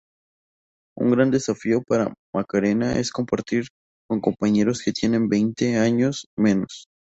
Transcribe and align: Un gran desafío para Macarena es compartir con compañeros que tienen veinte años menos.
Un 0.97 1.11
gran 1.11 1.29
desafío 1.29 1.83
para 1.83 2.11
Macarena 2.33 2.93
es 2.97 3.11
compartir 3.11 3.67
con 4.09 4.19
compañeros 4.19 4.81
que 4.81 4.93
tienen 4.93 5.29
veinte 5.29 5.77
años 5.77 6.25
menos. 6.35 6.87